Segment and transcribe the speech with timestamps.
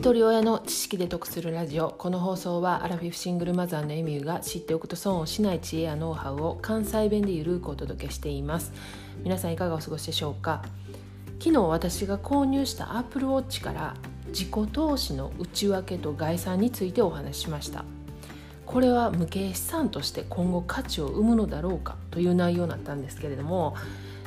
[0.00, 1.90] 一人親の知識で得するラジオ。
[1.90, 8.72] この放送はアラフィフシングルマザーのエミューが知っておくと損をしない知恵やノウハウを関西弁でゆるくお届けしています。
[9.24, 10.64] 皆さんいかがお過ごしでしょうか？
[11.38, 13.94] 昨日私が購入した Apple Watch から
[14.28, 17.84] 自己投資の内訳と概算についてお話ししました。
[18.64, 21.96] これは無形資産として今後価値を生むのだろうか？
[22.10, 23.76] という内容だったんですけれども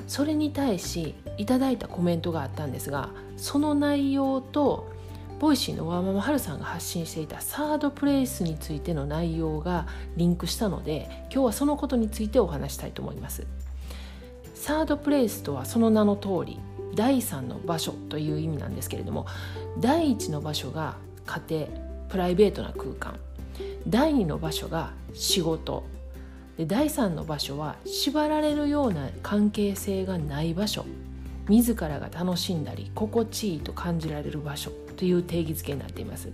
[0.07, 4.93] それに対しいただいたコメントがあったんですがその内容と
[5.43, 13.45] ボイシーのワーママハルさんが発信していたサードプレイスについての内容がリンクしたので今日はそのことについてお話したいと思います。
[14.55, 16.61] サードプレイスとはその名の通り
[16.95, 19.25] 第3の場所という意味なんですけれども
[19.81, 21.67] 第1の場所が家庭
[22.07, 23.19] プライベートな空間。
[23.85, 25.83] 第2の場所が仕事。
[26.57, 30.85] で第3の場所は縛られるような関係性がない場所。
[31.49, 34.71] 自らが楽しんだり心地いいと感じられる場所。
[35.03, 36.29] という定義づけになっています。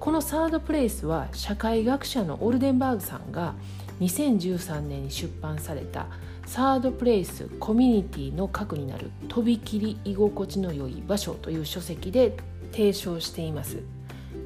[0.00, 3.54] このサードプレイスは社会学者のオルデンバーグさんが
[4.00, 6.06] 2013年に出版された
[6.46, 12.34] サードプレイスコミュニティの核になるとびきり居心地の良い場所という書籍で
[12.72, 13.80] 提唱しています。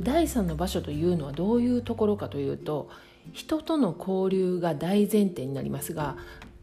[0.01, 2.91] 第3の場所というのはどういうところかというと
[3.33, 6.17] 人との交流が大前提になりますが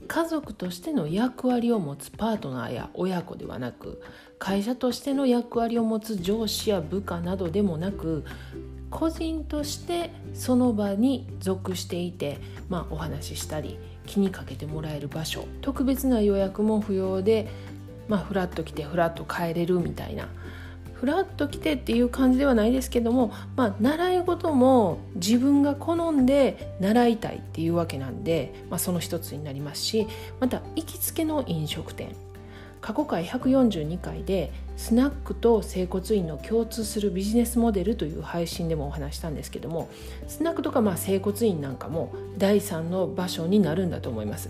[0.09, 4.01] 家族としての役割を持つパートナーや親子ではなく
[4.39, 8.25] 会社としての役割を持つ上司や部下などでもなく
[8.89, 17.47] 個人としてその場に属していて、まあ、お話ししたり気にかけてもらえる場所特別な予約も不要で、
[18.07, 20.27] まあ、フラッと来てフラッと帰れるみたいな
[20.99, 30.07] フラッと来てっていう感じではないですけども、まあ、習い事も自分が好んで習いたいっていうわけなんで、まあ、その一つになりますし
[30.41, 32.15] また行きつけの飲食店。
[32.81, 39.89] 過去回142回でスナックと整骨院の共通するビジネスモデルという配信でもお話したんですけども
[40.27, 44.49] スナックとかまあ整骨院なんかも第3の場所になるんだと思います。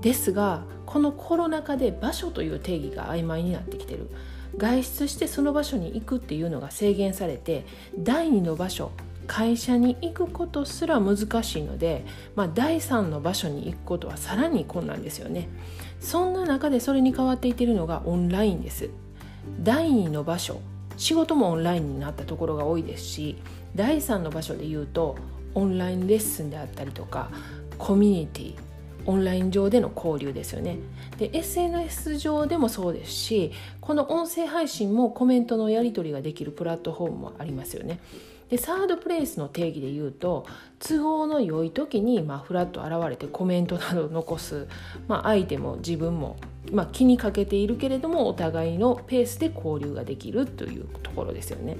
[0.00, 4.10] ですがこのコロナ禍で場所という定義が曖昧になってきてる。
[4.56, 7.64] 外出してその場所に行くっていうのが制限されて
[7.98, 8.92] 第2の場所
[9.26, 12.04] 会社に行くことすら難しいので、
[12.34, 15.48] まあ、第3の場所に行くことはさらに困難ですよね。
[16.00, 18.90] そんな中でそれに変わっていっているのがオンラインです。
[19.60, 20.60] 第2の場所
[20.96, 23.36] 仕事もオンラインになったところが多いですし
[23.74, 25.16] 第3の場所で言うと
[25.54, 27.30] オンラインレッスンであったりとか
[27.78, 28.54] コミュニティ
[29.06, 30.78] オンライン上での交流ですよね
[31.18, 38.00] で SNS 上でもそうですしこの音声配信もコメントのやり取りができるプラットフォームもありますよね
[38.52, 40.46] でサードプレイスの定義で言うと
[40.78, 44.68] 都合の良い時に、まあ、フラッと現れてコメントなどを残す、
[45.08, 46.36] まあ、相手も自分も、
[46.70, 51.78] まあ、気にかけているけれどもお互いのペースで交流ができるというところですよね。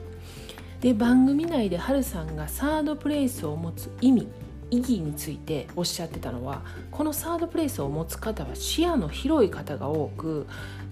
[0.81, 4.29] で番組内でハルさんがサードプレイスを持つ意味
[4.73, 10.47] 意義についておっしゃってたのはこのサードプレイスを持つ方は視野の広い方が多く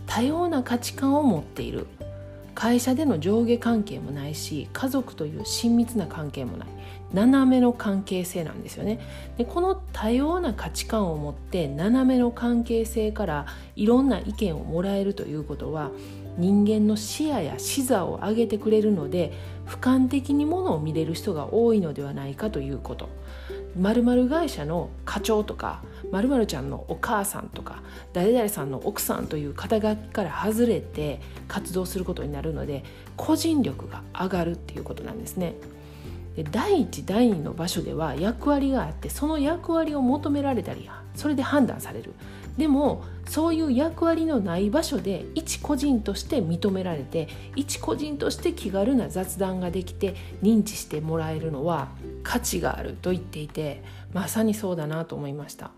[0.07, 1.87] 多様な価値観を持っている。
[2.53, 6.69] 会社での上下関係もないし家族という親密な関係もない。
[7.15, 9.01] 斜めの関係性なんですよね。
[9.39, 15.91] でこの多様な価値観を持って斜めの関係性からいろんな意見をもらえるということは
[16.37, 19.33] 人間の視野や視座を上げてくれるので
[19.67, 23.09] 俯瞰的にものを見れる人が多いのではないかということ。
[23.77, 27.83] 〇〇会社の課長とか〇〇ちゃんのお母さんとか
[28.13, 32.85] 誰々さんの奥さんという肩書きから外れて活動することになるので
[33.17, 35.55] 個人力が上がるっていうことなんですね。
[36.37, 42.15] で第一第二の場所では役割があってその役割を求められたりそれで判断される。
[42.57, 51.89] でもそういう役割のない場所で一個人として認められて一個人として気軽な雑談ができて認知してもらえるのは
[52.23, 55.71] 価値があると言っていてまさにそうだなと思いました。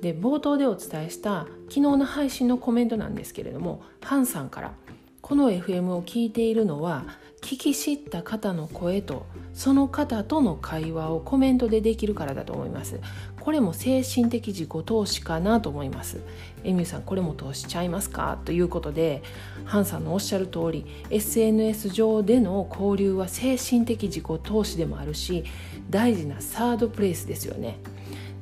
[0.00, 4.72] で冒頭でお伝えした昨日の配信のコメントなんですけれどもハンさんから
[5.20, 7.04] この FM を聞いているのは
[7.44, 13.00] 聞き知った方の声とその方との会話をコメントでできるからだと思います。
[13.38, 16.22] これも精神的自己投資かなと思います。
[16.64, 18.38] エミューさんこれも投資ちゃいますか？
[18.46, 19.22] ということで
[19.66, 25.44] ハンさんのおっしゃる通り SNS 上での交流は精神的自己投資でもあるし
[25.90, 27.76] 大事なサードプレイスですよね。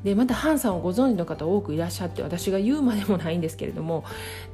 [0.04, 4.04] でまたハンさんをご存知の方多くいらっしゃって私が言うまでもないんですけれども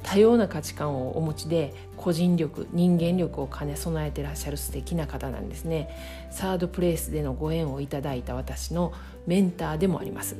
[0.03, 5.89] 多様な価値観をお持ちで個人力人間力を兼ね備えてらっしゃる素敵な方なんですね。
[6.31, 8.93] サードプレイスでのご縁をいただいた私の
[9.27, 10.35] メンターでもあります。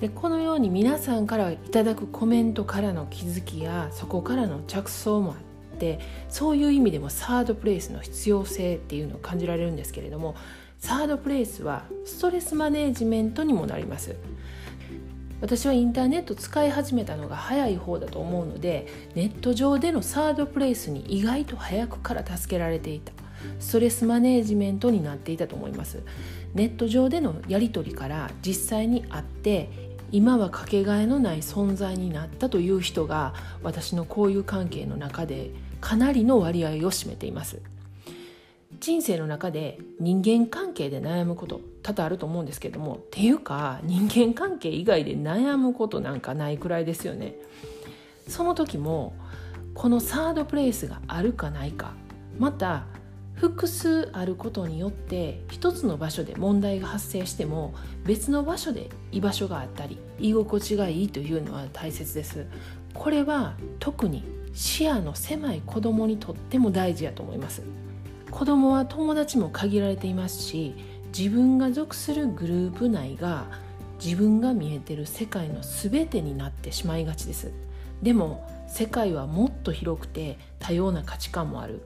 [0.00, 5.36] でこのように皆さんからいただくコメントからの気づきやそこからの着想もあっ
[5.72, 5.98] って
[6.28, 10.36] そういう意味でもサードプレイスの必要性っていうのを感じられるんですけれども
[10.82, 14.16] サードプレイスはストレスマネジメントにもなります。
[15.40, 23.12] 私はインターネット使い始めたのが早い方だと思うのでネット上でのサードプレイスに意外と早くから助けられていた。
[23.60, 26.02] ストレスマネジメントになっていたと思います。
[26.52, 29.70] ネット上でのやり取りから実際に会って
[30.10, 37.62] 今はかけがえのない存在になったという人が私の交友関係の中でかなりの割合を占めています。
[38.80, 47.34] 人生の中で人間関係で悩むこと多々あると思うんですけどもっていうか人間関係以外で悩むことなんかないくらいですよね。
[48.28, 49.14] その時も
[49.74, 51.92] このサードプレイスがあるかないか
[52.38, 52.84] また
[53.34, 62.46] 複数あることによって一つの場所で問題が発生しても別の場所で居場所があったり居心地がいいというのは大切です。
[62.94, 64.22] これは特に
[64.52, 67.62] 視野の狭い子供にとっても大事やと思います。
[68.32, 70.74] 子供は友達も限られていますし
[71.16, 73.44] 自分が属するグループ内が
[74.02, 77.52] 自分が見えてる世界の全てになってしまいがちです。
[78.02, 81.82] でも世界はもっと広くて多様な価値観もある。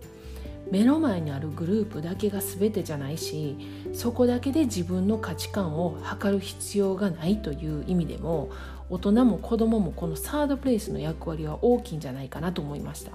[0.71, 3.57] 目の前にあるグループだけが全てじゃないし
[3.93, 8.51] そこだけで自分の価値観を測る必要がないという意味でも
[8.91, 13.13] 大人も子供もこのサードプレイスの役割は大きいんじゃないかなと思いました。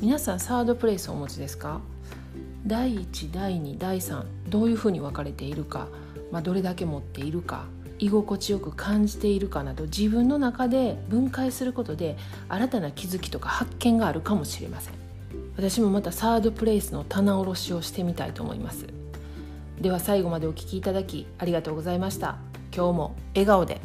[0.00, 1.80] 皆さんサードプレイスをお持ちですか？
[2.64, 5.88] 第1第2第3どういうふうに分かれているか、
[6.30, 7.64] まあ、どれだけ持っているか
[7.98, 12.16] 居心地よく感じているかなど自分の中で分解することで
[12.48, 14.94] 新たな気づきとか発見があるかもしれません。
[15.56, 18.86] 私もまたサードプレイスの棚卸しをしてみたいと思います。
[19.80, 22.36] では最後までお聴きいただきありがとうございました。
[22.72, 23.80] 今日も笑顔で。